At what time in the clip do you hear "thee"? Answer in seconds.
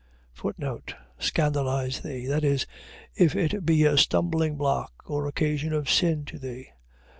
1.99-2.25, 6.39-6.69